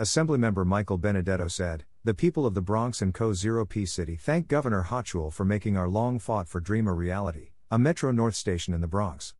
Assemblymember 0.00 0.64
Michael 0.64 0.96
Benedetto 0.96 1.48
said, 1.48 1.84
The 2.04 2.14
people 2.14 2.46
of 2.46 2.54
the 2.54 2.62
Bronx 2.62 3.02
and 3.02 3.12
Co. 3.12 3.34
Zero 3.34 3.66
P 3.66 3.84
City 3.84 4.16
thank 4.16 4.48
Governor 4.48 4.84
Hochul 4.84 5.30
for 5.30 5.44
making 5.44 5.76
our 5.76 5.90
long 5.90 6.18
fought 6.18 6.48
for 6.48 6.58
dream 6.58 6.88
a 6.88 6.94
reality, 6.94 7.50
a 7.70 7.78
Metro 7.78 8.12
North 8.12 8.34
station 8.34 8.72
in 8.72 8.80
the 8.80 8.86
Bronx. 8.88 9.34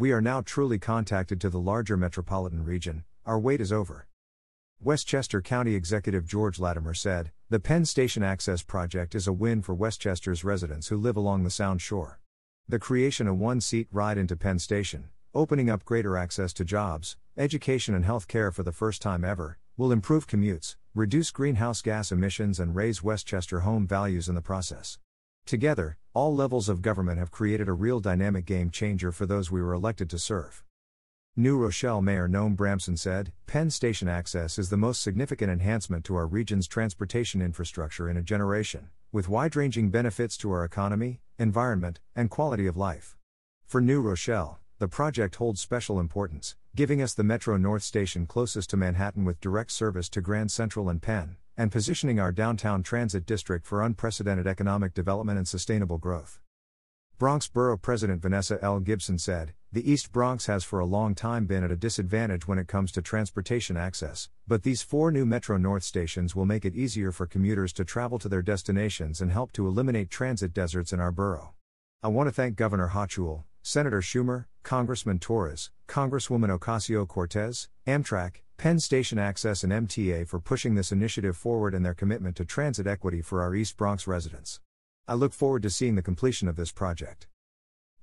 We 0.00 0.12
are 0.12 0.20
now 0.20 0.42
truly 0.42 0.78
contacted 0.78 1.40
to 1.40 1.50
the 1.50 1.58
larger 1.58 1.96
metropolitan 1.96 2.62
region, 2.62 3.02
our 3.26 3.36
wait 3.36 3.60
is 3.60 3.72
over. 3.72 4.06
Westchester 4.80 5.42
County 5.42 5.74
Executive 5.74 6.24
George 6.24 6.60
Latimer 6.60 6.94
said, 6.94 7.32
The 7.50 7.58
Penn 7.58 7.84
Station 7.84 8.22
Access 8.22 8.62
Project 8.62 9.16
is 9.16 9.26
a 9.26 9.32
win 9.32 9.60
for 9.60 9.74
Westchester's 9.74 10.44
residents 10.44 10.86
who 10.86 10.96
live 10.96 11.16
along 11.16 11.42
the 11.42 11.50
Sound 11.50 11.82
Shore. 11.82 12.20
The 12.68 12.78
creation 12.78 13.26
of 13.26 13.38
one 13.38 13.60
seat 13.60 13.88
ride 13.90 14.18
into 14.18 14.36
Penn 14.36 14.60
Station, 14.60 15.08
opening 15.34 15.68
up 15.68 15.84
greater 15.84 16.16
access 16.16 16.52
to 16.52 16.64
jobs, 16.64 17.16
education, 17.36 17.92
and 17.92 18.04
health 18.04 18.28
care 18.28 18.52
for 18.52 18.62
the 18.62 18.70
first 18.70 19.02
time 19.02 19.24
ever, 19.24 19.58
will 19.76 19.90
improve 19.90 20.28
commutes, 20.28 20.76
reduce 20.94 21.32
greenhouse 21.32 21.82
gas 21.82 22.12
emissions, 22.12 22.60
and 22.60 22.76
raise 22.76 23.02
Westchester 23.02 23.60
home 23.60 23.84
values 23.84 24.28
in 24.28 24.36
the 24.36 24.42
process. 24.42 25.00
Together, 25.44 25.96
all 26.18 26.34
levels 26.34 26.68
of 26.68 26.82
government 26.82 27.16
have 27.16 27.30
created 27.30 27.68
a 27.68 27.72
real 27.72 28.00
dynamic 28.00 28.44
game 28.44 28.70
changer 28.70 29.12
for 29.12 29.24
those 29.24 29.52
we 29.52 29.62
were 29.62 29.72
elected 29.72 30.10
to 30.10 30.18
serve. 30.18 30.64
New 31.36 31.56
Rochelle 31.56 32.02
Mayor 32.02 32.28
Noam 32.28 32.56
Bramson 32.56 32.98
said, 32.98 33.30
Penn 33.46 33.70
Station 33.70 34.08
access 34.08 34.58
is 34.58 34.68
the 34.68 34.76
most 34.76 35.00
significant 35.00 35.48
enhancement 35.48 36.04
to 36.04 36.16
our 36.16 36.26
region's 36.26 36.66
transportation 36.66 37.40
infrastructure 37.40 38.10
in 38.10 38.16
a 38.16 38.22
generation, 38.22 38.88
with 39.12 39.28
wide 39.28 39.54
ranging 39.54 39.90
benefits 39.90 40.36
to 40.36 40.50
our 40.50 40.64
economy, 40.64 41.20
environment, 41.38 42.00
and 42.16 42.30
quality 42.30 42.66
of 42.66 42.76
life. 42.76 43.16
For 43.64 43.80
New 43.80 44.00
Rochelle, 44.00 44.58
the 44.80 44.88
project 44.88 45.36
holds 45.36 45.60
special 45.60 46.00
importance, 46.00 46.56
giving 46.74 47.00
us 47.00 47.14
the 47.14 47.22
Metro 47.22 47.56
North 47.56 47.84
station 47.84 48.26
closest 48.26 48.70
to 48.70 48.76
Manhattan 48.76 49.24
with 49.24 49.40
direct 49.40 49.70
service 49.70 50.08
to 50.08 50.20
Grand 50.20 50.50
Central 50.50 50.88
and 50.88 51.00
Penn, 51.00 51.36
and 51.58 51.72
positioning 51.72 52.20
our 52.20 52.30
downtown 52.30 52.84
transit 52.84 53.26
district 53.26 53.66
for 53.66 53.82
unprecedented 53.82 54.46
economic 54.46 54.94
development 54.94 55.36
and 55.36 55.48
sustainable 55.48 55.98
growth. 55.98 56.40
Bronx 57.18 57.48
Borough 57.48 57.76
President 57.76 58.22
Vanessa 58.22 58.60
L. 58.62 58.78
Gibson 58.78 59.18
said, 59.18 59.52
The 59.72 59.90
East 59.90 60.12
Bronx 60.12 60.46
has 60.46 60.62
for 60.62 60.78
a 60.78 60.86
long 60.86 61.16
time 61.16 61.46
been 61.46 61.64
at 61.64 61.72
a 61.72 61.76
disadvantage 61.76 62.46
when 62.46 62.60
it 62.60 62.68
comes 62.68 62.92
to 62.92 63.02
transportation 63.02 63.76
access, 63.76 64.28
but 64.46 64.62
these 64.62 64.82
four 64.82 65.10
new 65.10 65.26
Metro 65.26 65.56
North 65.56 65.82
stations 65.82 66.36
will 66.36 66.46
make 66.46 66.64
it 66.64 66.76
easier 66.76 67.10
for 67.10 67.26
commuters 67.26 67.72
to 67.72 67.84
travel 67.84 68.20
to 68.20 68.28
their 68.28 68.40
destinations 68.40 69.20
and 69.20 69.32
help 69.32 69.50
to 69.50 69.66
eliminate 69.66 70.10
transit 70.10 70.54
deserts 70.54 70.92
in 70.92 71.00
our 71.00 71.10
borough. 71.10 71.54
I 72.04 72.06
want 72.06 72.28
to 72.28 72.32
thank 72.32 72.54
Governor 72.54 72.90
Hochul, 72.94 73.42
Senator 73.68 74.00
Schumer, 74.00 74.46
Congressman 74.62 75.18
Torres, 75.18 75.70
Congresswoman 75.86 76.58
Ocasio 76.58 77.06
Cortez, 77.06 77.68
Amtrak, 77.86 78.36
Penn 78.56 78.78
Station 78.78 79.18
Access, 79.18 79.62
and 79.62 79.70
MTA 79.70 80.26
for 80.26 80.40
pushing 80.40 80.74
this 80.74 80.90
initiative 80.90 81.36
forward 81.36 81.74
and 81.74 81.84
their 81.84 81.92
commitment 81.92 82.34
to 82.36 82.46
transit 82.46 82.86
equity 82.86 83.20
for 83.20 83.42
our 83.42 83.54
East 83.54 83.76
Bronx 83.76 84.06
residents. 84.06 84.60
I 85.06 85.12
look 85.12 85.34
forward 85.34 85.60
to 85.64 85.68
seeing 85.68 85.96
the 85.96 86.02
completion 86.02 86.48
of 86.48 86.56
this 86.56 86.72
project. 86.72 87.28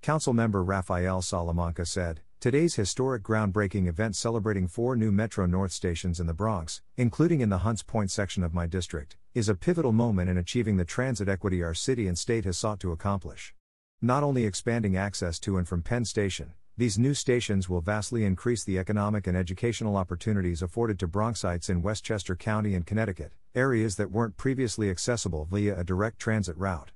Councilmember 0.03 0.63
Rafael 0.63 1.23
Salamanca 1.23 1.87
said, 1.87 2.21
Today's 2.39 2.75
historic 2.75 3.23
groundbreaking 3.23 3.87
event 3.87 4.15
celebrating 4.15 4.67
four 4.67 4.95
new 4.95 5.11
Metro 5.11 5.47
North 5.47 5.71
stations 5.71 6.19
in 6.19 6.27
the 6.27 6.35
Bronx, 6.35 6.83
including 6.95 7.41
in 7.41 7.49
the 7.49 7.65
Hunts 7.65 7.81
Point 7.81 8.11
section 8.11 8.43
of 8.43 8.53
my 8.53 8.67
district, 8.67 9.17
is 9.33 9.49
a 9.49 9.55
pivotal 9.55 9.93
moment 9.93 10.29
in 10.29 10.37
achieving 10.37 10.77
the 10.77 10.85
transit 10.85 11.27
equity 11.27 11.63
our 11.63 11.73
city 11.73 12.07
and 12.07 12.19
state 12.19 12.45
has 12.45 12.55
sought 12.55 12.79
to 12.81 12.91
accomplish. 12.91 13.54
Not 14.01 14.23
only 14.23 14.45
expanding 14.45 14.97
access 14.97 15.39
to 15.39 15.57
and 15.57 15.67
from 15.67 15.81
Penn 15.81 16.03
Station, 16.03 16.53
these 16.77 16.99
new 16.99 17.13
stations 17.13 17.69
will 17.69 17.79
vastly 17.79 18.25
increase 18.25 18.63
the 18.65 18.77
economic 18.77 19.25
and 19.25 19.37
educational 19.37 19.95
opportunities 19.95 20.61
afforded 20.61 20.99
to 20.99 21.07
Bronxites 21.07 21.69
in 21.69 21.81
Westchester 21.81 22.35
County 22.35 22.75
and 22.75 22.85
Connecticut, 22.85 23.31
areas 23.55 23.95
that 23.95 24.11
weren't 24.11 24.35
previously 24.35 24.89
accessible 24.89 25.47
via 25.49 25.79
a 25.79 25.85
direct 25.85 26.19
transit 26.19 26.57
route. 26.57 26.91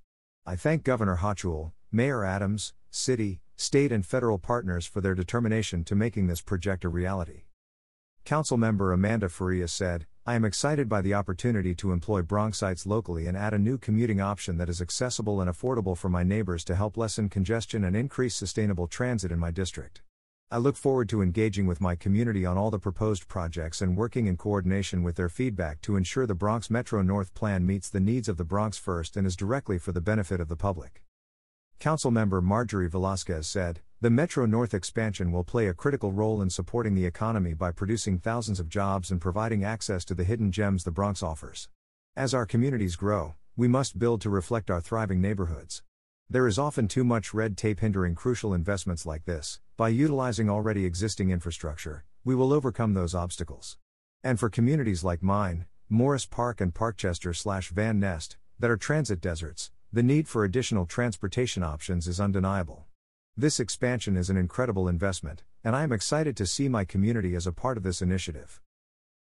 I 0.46 0.58
thank 0.58 0.84
Governor 0.84 1.20
Hochul, 1.22 1.72
Mayor 1.90 2.26
Adams, 2.26 2.74
city, 2.90 3.40
state, 3.56 3.94
and 3.94 4.06
federal 4.06 4.38
partners 4.38 4.86
for 4.86 5.00
their 5.00 5.16
determination 5.16 5.86
to 5.86 5.96
making 5.96 6.28
this 6.28 6.42
project 6.42 6.84
a 6.84 6.90
reality. 6.90 7.44
Councilmember 8.26 8.94
Amanda 8.94 9.30
Farias 9.30 9.72
said, 9.72 10.06
I 10.30 10.36
am 10.36 10.46
excited 10.46 10.88
by 10.88 11.02
the 11.02 11.16
opportunity 11.16 11.74
to 11.74 11.92
employ 11.92 12.22
Bronxites 12.22 12.86
locally 12.86 13.26
and 13.26 13.36
add 13.36 13.56
a 13.56 13.58
new 13.58 13.80
commuting 13.80 14.22
option 14.22 14.60
that 14.60 14.70
is 14.70 14.80
accessible 14.80 15.42
and 15.42 15.50
affordable 15.50 15.98
for 15.98 16.08
my 16.08 16.22
neighbors 16.22 16.64
to 16.66 16.76
help 16.76 16.98
lessen 16.98 17.30
congestion 17.30 17.84
and 17.84 17.96
increase 17.96 18.36
sustainable 18.36 18.86
transit 18.86 19.32
in 19.32 19.40
my 19.40 19.50
district. 19.50 20.04
I 20.52 20.60
look 20.60 20.76
forward 20.76 21.10
to 21.10 21.24
engaging 21.24 21.66
with 21.66 21.82
my 21.82 21.96
community 21.96 22.46
on 22.46 22.60
all 22.60 22.70
the 22.70 22.78
proposed 22.78 23.28
projects 23.28 23.82
and 23.82 23.98
working 23.98 24.28
in 24.28 24.38
coordination 24.38 25.02
with 25.02 25.16
their 25.16 25.30
feedback 25.30 25.82
to 25.82 25.96
ensure 25.96 26.28
the 26.28 26.36
Bronx 26.36 26.70
Metro 26.70 27.02
North 27.02 27.34
Plan 27.34 27.66
meets 27.66 27.90
the 27.90 28.00
needs 28.00 28.30
of 28.30 28.38
the 28.38 28.46
Bronx 28.46 28.78
first 28.78 29.18
and 29.18 29.26
is 29.26 29.36
directly 29.36 29.80
for 29.80 29.94
the 29.94 30.00
benefit 30.00 30.40
of 30.40 30.48
the 30.48 30.56
public. 30.56 31.02
Councilmember 31.80 32.44
Marjorie 32.44 32.88
Velasquez 32.88 33.48
said, 33.48 33.80
The 34.02 34.10
Metro 34.10 34.46
North 34.46 34.74
expansion 34.74 35.30
will 35.30 35.44
play 35.44 35.68
a 35.68 35.74
critical 35.74 36.14
role 36.14 36.42
in 36.42 36.50
supporting 36.50 36.96
the 36.96 37.06
economy 37.06 37.54
by 37.54 37.74
producing 37.74 38.18
thousands 38.18 38.58
of 38.58 38.70
jobs 38.70 39.12
and 39.12 39.20
providing 39.20 39.66
access 39.66 40.06
to 40.06 40.16
the 40.16 40.24
hidden 40.24 40.54
gems 40.54 40.86
the 40.86 40.92
Bronx 40.92 41.22
offers. 41.22 41.68
As 42.16 42.34
our 42.34 42.46
communities 42.46 42.96
grow, 42.96 43.36
we 43.58 43.68
must 43.68 44.00
build 44.00 44.22
to 44.22 44.30
reflect 44.30 44.72
our 44.72 44.80
thriving 44.80 45.20
neighborhoods. 45.20 45.84
There 46.30 46.48
is 46.48 46.58
often 46.58 46.88
too 46.88 47.04
much 47.04 47.34
red 47.34 47.58
tape 47.58 47.82
hindering 47.82 48.16
crucial 48.16 48.54
investments 48.54 49.06
like 49.06 49.26
this. 49.26 49.60
By 49.76 49.90
utilizing 49.90 50.50
already 50.50 50.86
existing 50.86 51.30
infrastructure, 51.30 52.06
we 52.24 52.36
will 52.36 52.54
overcome 52.54 52.94
those 52.94 53.14
obstacles. 53.14 53.78
And 54.24 54.40
for 54.40 54.50
communities 54.50 55.04
like 55.04 55.22
mine, 55.22 55.66
Morris 55.90 56.26
Park 56.26 56.62
and 56.62 56.74
Parkchester 56.74 57.36
slash 57.36 57.68
Van 57.72 58.00
Nest, 58.00 58.38
that 58.60 58.72
are 58.72 58.78
transit 58.78 59.20
deserts, 59.20 59.72
the 59.92 60.04
need 60.04 60.30
for 60.30 60.46
additional 60.46 60.86
transportation 60.86 61.64
options 61.64 62.08
is 62.08 62.22
undeniable. 62.22 62.86
This 63.40 63.62
expansion 63.62 64.18
is 64.18 64.30
an 64.30 64.36
incredible 64.36 64.90
investment, 64.90 65.44
and 65.64 65.74
I 65.74 65.84
am 65.84 65.94
excited 65.94 66.36
to 66.36 66.46
see 66.46 66.68
my 66.68 66.84
community 66.84 67.36
as 67.36 67.48
a 67.48 67.54
part 67.54 67.78
of 67.78 67.84
this 67.84 68.02
initiative. 68.02 68.60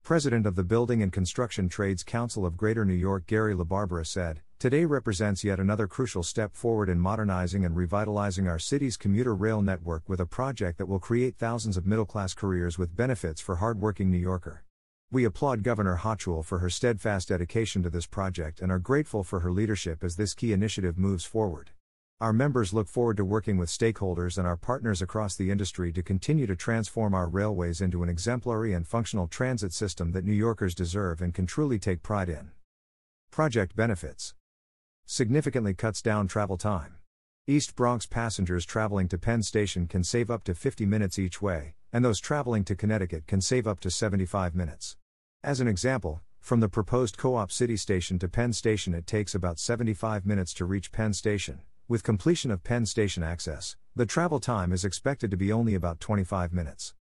President 0.03 0.47
of 0.47 0.57
the 0.57 0.65
Building 0.65 1.01
and 1.01 1.13
Construction 1.13 1.69
Trades 1.69 2.03
Council 2.03 2.45
of 2.45 2.57
Greater 2.57 2.85
New 2.85 2.93
York 2.93 3.29
Gary 3.29 3.55
LaBarbera 3.55 4.05
said, 4.05 4.41
Today 4.59 4.85
represents 4.85 5.45
yet 5.45 5.61
another 5.61 5.87
crucial 5.87 6.25
step 6.25 6.57
forward 6.57 6.89
in 6.89 6.99
modernizing 6.99 7.65
and 7.65 7.77
revitalizing 7.77 8.49
our 8.49 8.59
city's 8.59 8.97
commuter 8.97 9.33
rail 9.33 9.63
network 9.63 10.09
with 10.09 10.19
a 10.19 10.27
project 10.27 10.79
that 10.79 10.87
will 10.87 10.99
create 10.99 11.37
thousands 11.37 11.77
of 11.77 11.87
middle 11.87 12.05
class 12.05 12.35
careers 12.35 12.79
with 12.79 12.97
benefits 12.97 13.41
for 13.41 13.55
hardworking 13.55 14.11
New 14.11 14.19
Yorker. 14.19 14.65
We 15.13 15.25
applaud 15.25 15.63
Governor 15.63 15.99
Hochul 15.99 16.45
for 16.45 16.59
her 16.59 16.69
steadfast 16.69 17.29
dedication 17.29 17.85
to 17.85 17.91
this 17.91 18.07
project 18.07 18.61
and 18.61 18.73
are 18.73 18.81
grateful 18.81 19.23
for 19.23 19.39
her 19.39 19.53
leadership 19.53 20.03
as 20.03 20.17
this 20.17 20.35
key 20.35 20.53
initiative 20.53 20.99
moves 20.99 21.25
forward. 21.25 21.71
Our 22.21 22.35
members 22.35 22.75
look 22.75 22.87
forward 22.87 23.17
to 23.17 23.25
working 23.25 23.57
with 23.57 23.71
stakeholders 23.71 24.37
and 24.37 24.47
our 24.47 24.59
partners 24.59 25.01
across 25.01 25.35
the 25.35 25.51
industry 25.51 25.91
to 25.93 26.03
continue 26.03 26.47
to 26.49 26.55
transform 26.55 27.15
our 27.15 27.27
railways 27.27 27.81
into 27.81 28.03
an 28.03 28.11
exemplary 28.11 28.75
and 28.75 28.87
functional 28.87 29.27
transit 29.27 29.73
system 29.73 30.13
that 30.13 30.27
New 30.27 30.35
Yorkers 30.35 30.75
deserve 30.75 31.23
and 31.23 31.33
can 31.33 31.47
truly 31.47 31.79
take 31.79 32.03
pride 32.03 32.29
in. 32.29 32.51
Project 33.31 33.75
benefits 33.75 34.35
significantly 35.07 35.73
cuts 35.73 36.03
down 36.03 36.29
travel 36.29 36.59
time. 36.59 36.97
East 37.47 37.75
Bronx 37.75 38.05
passengers 38.05 38.67
traveling 38.67 39.09
to 39.09 39.17
Penn 39.17 39.43
Station 39.43 39.87
can 39.87 40.05
save 40.05 40.31
up 40.31 40.45
to 40.45 40.55
50 40.55 40.85
minutes 40.85 41.19
each 41.19 41.41
way, 41.41 41.75
and 41.91 42.05
those 42.05 42.21
traveling 42.21 42.65
to 42.65 42.77
Connecticut 42.77 43.27
can 43.27 43.41
save 43.41 43.67
up 43.67 43.81
to 43.81 43.91
75 43.91 44.55
minutes. 44.55 44.99
As 45.43 45.59
an 45.59 45.69
example, 45.69 46.21
from 46.39 46.61
the 46.61 46.69
proposed 46.69 47.17
Co 47.17 47.37
op 47.37 47.51
City 47.51 47.79
Station 47.79 48.19
to 48.19 48.29
Penn 48.29 48.53
Station, 48.53 48.93
it 48.93 49.07
takes 49.07 49.35
about 49.35 49.59
75 49.59 50.27
minutes 50.27 50.53
to 50.53 50.67
reach 50.67 50.93
Penn 50.93 51.15
Station 51.15 51.63
with 51.91 52.05
completion 52.05 52.53
of 52.53 52.63
Penn 52.63 52.87
Station 52.87 53.25
access, 53.25 53.75
the 53.97 54.07
travel 54.07 54.39
time 54.39 54.73
is 54.73 54.85
expected 54.85 55.29
to 55.29 55.37
be 55.37 55.51
only 55.51 55.75
about 55.75 55.99
25 55.99 56.53
minutes. 56.53 56.95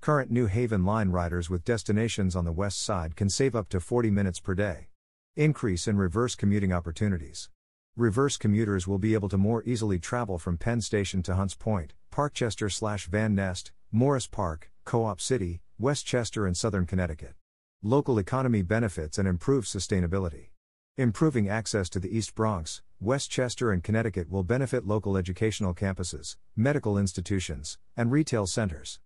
Current 0.00 0.30
New 0.30 0.46
Haven 0.46 0.84
line 0.84 1.08
riders 1.08 1.50
with 1.50 1.64
destinations 1.64 2.36
on 2.36 2.44
the 2.44 2.52
west 2.52 2.80
side 2.80 3.16
can 3.16 3.28
save 3.28 3.56
up 3.56 3.68
to 3.70 3.80
40 3.80 4.08
minutes 4.12 4.38
per 4.38 4.54
day. 4.54 4.86
Increase 5.34 5.88
in 5.88 5.96
reverse 5.96 6.36
commuting 6.36 6.72
opportunities. 6.72 7.50
Reverse 7.96 8.36
commuters 8.36 8.86
will 8.86 9.00
be 9.00 9.14
able 9.14 9.28
to 9.30 9.36
more 9.36 9.64
easily 9.64 9.98
travel 9.98 10.38
from 10.38 10.58
Penn 10.58 10.80
Station 10.80 11.24
to 11.24 11.34
Hunts 11.34 11.56
Point, 11.56 11.94
Parkchester 12.12 12.70
slash 12.70 13.08
Van 13.08 13.34
Nest, 13.34 13.72
Morris 13.90 14.28
Park, 14.28 14.70
Co 14.84 15.06
op 15.06 15.20
City, 15.20 15.60
Westchester, 15.76 16.46
and 16.46 16.56
Southern 16.56 16.86
Connecticut. 16.86 17.34
Local 17.82 18.16
economy 18.16 18.62
benefits 18.62 19.18
and 19.18 19.26
improved 19.26 19.66
sustainability. 19.66 20.50
Improving 20.98 21.46
access 21.46 21.90
to 21.90 22.00
the 22.00 22.16
East 22.16 22.34
Bronx, 22.34 22.80
Westchester, 23.00 23.70
and 23.70 23.84
Connecticut 23.84 24.30
will 24.30 24.42
benefit 24.42 24.86
local 24.86 25.18
educational 25.18 25.74
campuses, 25.74 26.36
medical 26.56 26.96
institutions, 26.96 27.76
and 27.98 28.10
retail 28.10 28.46
centers. 28.46 28.98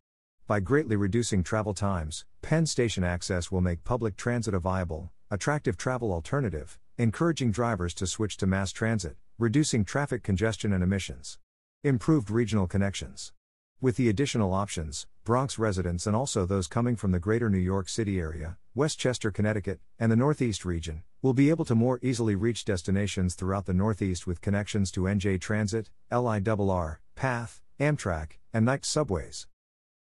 By 0.47 0.61
greatly 0.61 0.94
reducing 0.94 1.42
travel 1.42 1.75
times, 1.75 2.25
Penn 2.42 2.66
Station 2.66 3.02
access 3.02 3.50
will 3.50 3.61
make 3.61 3.82
public 3.82 4.16
transit 4.16 4.54
a 4.54 4.61
viable, 4.61 5.11
attractive 5.32 5.76
travel 5.76 6.12
alternative, 6.12 6.78
encouraging 6.97 7.50
drivers 7.50 7.92
to 7.94 8.06
switch 8.06 8.37
to 8.37 8.47
mass 8.47 8.70
transit, 8.70 9.16
reducing 9.37 9.85
traffic 9.85 10.23
congestion 10.23 10.73
and 10.73 10.85
emissions. 10.85 11.40
Improved 11.82 12.30
regional 12.30 12.68
connections. 12.68 13.32
With 13.80 13.97
the 13.97 14.09
additional 14.09 14.54
options, 14.54 15.09
Bronx 15.25 15.59
residents 15.59 16.06
and 16.06 16.14
also 16.14 16.47
those 16.47 16.68
coming 16.68 16.94
from 16.94 17.11
the 17.11 17.18
greater 17.18 17.50
New 17.50 17.59
York 17.59 17.88
City 17.88 18.20
area, 18.20 18.59
Westchester, 18.76 19.32
Connecticut, 19.32 19.80
and 19.99 20.12
the 20.12 20.16
Northeast 20.16 20.64
region, 20.64 21.02
will 21.22 21.34
be 21.34 21.50
able 21.50 21.66
to 21.66 21.74
more 21.74 21.98
easily 22.02 22.34
reach 22.34 22.64
destinations 22.64 23.34
throughout 23.34 23.66
the 23.66 23.74
Northeast 23.74 24.26
with 24.26 24.40
connections 24.40 24.90
to 24.90 25.02
NJ 25.02 25.38
Transit, 25.40 25.90
LIRR, 26.10 26.98
PATH, 27.14 27.60
Amtrak, 27.78 28.38
and 28.54 28.64
NICE 28.64 28.86
subways. 28.86 29.46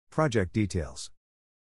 Project 0.10 0.54
details 0.54 1.12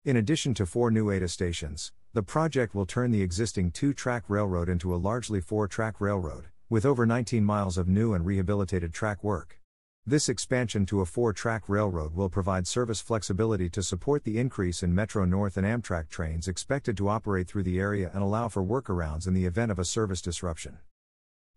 In 0.06 0.16
addition 0.16 0.54
to 0.54 0.68
four 0.68 0.92
new 0.92 1.10
ADA 1.10 1.28
stations, 1.28 1.92
the 2.14 2.22
project 2.22 2.76
will 2.76 2.86
turn 2.86 3.10
the 3.10 3.24
existing 3.24 3.72
two 3.72 3.92
track 3.92 4.26
railroad 4.28 4.70
into 4.70 4.94
a 4.94 4.98
largely 4.98 5.42
four 5.42 5.68
track 5.68 6.00
railroad, 6.00 6.46
with 6.70 6.86
over 6.86 7.08
19 7.08 7.44
miles 7.44 7.76
of 7.76 7.88
new 7.88 8.14
and 8.14 8.28
rehabilitated 8.28 8.94
track 8.94 9.24
work. 9.24 9.60
This 10.06 10.28
expansion 10.28 10.86
to 10.88 11.00
a 11.00 11.06
four 11.06 11.32
track 11.32 11.70
railroad 11.70 12.14
will 12.14 12.28
provide 12.28 12.68
service 12.68 13.00
flexibility 13.00 13.70
to 13.70 13.82
support 13.82 14.26
the 14.26 14.38
increase 14.38 14.84
in 14.84 14.94
Metro 14.94 15.24
North 15.24 15.56
and 15.56 15.66
Amtrak 15.66 16.10
trains 16.10 16.50
expected 16.50 16.98
to 16.98 17.08
operate 17.08 17.48
through 17.48 17.64
the 17.64 17.80
area 17.80 18.12
and 18.14 18.22
allow 18.22 18.50
for 18.50 18.62
workarounds 18.62 19.28
in 19.28 19.34
the 19.34 19.46
event 19.46 19.72
of 19.72 19.80
a 19.80 19.86
service 19.86 20.22
disruption. 20.22 20.80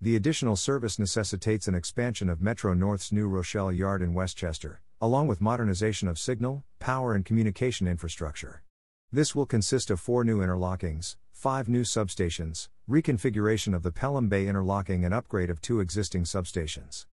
The 0.00 0.14
additional 0.14 0.54
service 0.54 0.96
necessitates 0.96 1.66
an 1.66 1.74
expansion 1.74 2.28
of 2.28 2.40
Metro 2.40 2.72
North's 2.72 3.10
New 3.10 3.26
Rochelle 3.26 3.72
Yard 3.72 4.00
in 4.00 4.14
Westchester, 4.14 4.80
along 5.00 5.26
with 5.26 5.40
modernization 5.40 6.06
of 6.06 6.16
signal, 6.16 6.62
power, 6.78 7.14
and 7.14 7.24
communication 7.24 7.88
infrastructure. 7.88 8.62
This 9.10 9.34
will 9.34 9.46
consist 9.46 9.90
of 9.90 9.98
four 9.98 10.22
new 10.22 10.38
interlockings, 10.38 11.16
five 11.32 11.68
new 11.68 11.82
substations, 11.82 12.68
reconfiguration 12.88 13.74
of 13.74 13.82
the 13.82 13.90
Pelham 13.90 14.28
Bay 14.28 14.46
interlocking, 14.46 15.04
and 15.04 15.12
upgrade 15.12 15.50
of 15.50 15.60
two 15.60 15.80
existing 15.80 16.22
substations. 16.22 17.06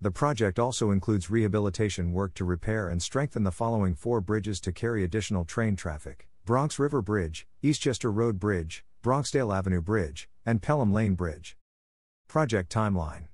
The 0.00 0.12
project 0.12 0.60
also 0.60 0.92
includes 0.92 1.28
rehabilitation 1.28 2.12
work 2.12 2.32
to 2.34 2.44
repair 2.44 2.88
and 2.88 3.02
strengthen 3.02 3.42
the 3.42 3.50
following 3.50 3.96
four 3.96 4.20
bridges 4.20 4.60
to 4.60 4.70
carry 4.70 5.02
additional 5.02 5.44
train 5.44 5.74
traffic 5.74 6.28
Bronx 6.44 6.78
River 6.78 7.02
Bridge, 7.02 7.48
Eastchester 7.64 8.14
Road 8.14 8.38
Bridge, 8.38 8.84
Bronxdale 9.02 9.52
Avenue 9.52 9.80
Bridge, 9.80 10.28
and 10.46 10.62
Pelham 10.62 10.92
Lane 10.92 11.14
Bridge. 11.14 11.56
Project 12.28 12.70
Timeline 12.72 13.24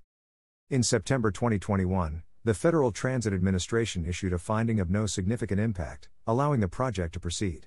In 0.71 0.83
September 0.83 1.31
2021, 1.31 2.23
the 2.45 2.55
Federal 2.55 2.93
Transit 2.93 3.35
Administration 3.35 4.07
issued 4.07 4.33
a 4.33 4.39
finding 4.39 4.81
of 4.81 4.89
no 4.89 5.05
significant 5.05 5.61
impact, 5.61 6.09
allowing 6.27 6.61
the 6.61 6.69
project 6.69 7.13
to 7.13 7.21
proceed. 7.21 7.67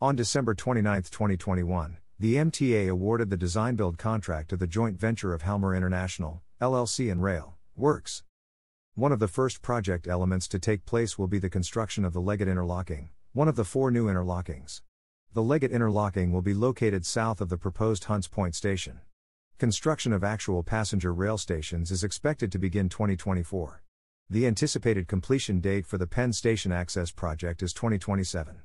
On 0.00 0.16
December 0.16 0.54
29, 0.54 1.02
2021, 1.02 1.98
the 2.18 2.36
MTA 2.36 2.88
awarded 2.88 3.28
the 3.28 3.36
design 3.36 3.76
build 3.76 3.98
contract 3.98 4.48
to 4.48 4.56
the 4.56 4.66
joint 4.66 4.98
venture 4.98 5.34
of 5.34 5.42
Halmar 5.42 5.76
International, 5.76 6.40
LLC 6.62 7.12
and 7.12 7.22
Rail 7.22 7.58
Works. 7.76 8.22
One 8.98 9.12
of 9.12 9.20
the 9.20 9.28
first 9.28 9.62
project 9.62 10.08
elements 10.08 10.48
to 10.48 10.58
take 10.58 10.84
place 10.84 11.16
will 11.16 11.28
be 11.28 11.38
the 11.38 11.48
construction 11.48 12.04
of 12.04 12.12
the 12.12 12.20
Leggett 12.20 12.48
Interlocking, 12.48 13.10
one 13.32 13.46
of 13.46 13.54
the 13.54 13.62
four 13.62 13.92
new 13.92 14.08
interlockings. 14.08 14.80
The 15.34 15.40
Leggett 15.40 15.70
Interlocking 15.70 16.32
will 16.32 16.42
be 16.42 16.52
located 16.52 17.06
south 17.06 17.40
of 17.40 17.48
the 17.48 17.56
proposed 17.56 18.02
Hunts 18.06 18.26
Point 18.26 18.56
station. 18.56 18.98
Construction 19.56 20.12
of 20.12 20.24
actual 20.24 20.64
passenger 20.64 21.14
rail 21.14 21.38
stations 21.38 21.92
is 21.92 22.02
expected 22.02 22.50
to 22.50 22.58
begin 22.58 22.88
2024. 22.88 23.84
The 24.28 24.48
anticipated 24.48 25.06
completion 25.06 25.60
date 25.60 25.86
for 25.86 25.96
the 25.96 26.08
Penn 26.08 26.32
Station 26.32 26.72
Access 26.72 27.12
project 27.12 27.62
is 27.62 27.72
2027. 27.72 28.62